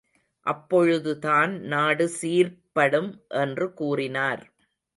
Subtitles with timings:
[0.45, 3.11] அப்பொழுதுதான் நாடு சீர்ப்படும்
[3.41, 4.43] என்று கூறினார்.